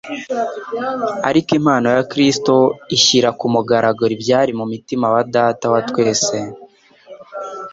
Ariko 1.29 1.49
impano 1.59 1.87
ya 1.95 2.03
Kristo 2.11 2.53
ishyira 2.97 3.29
ku 3.39 3.45
mugaragaro 3.53 4.11
ibyari 4.17 4.51
mu 4.59 4.65
mutima 4.71 5.05
wa 5.13 5.23
Data 5.35 5.65
wa 5.73 5.79
twese 5.89 6.35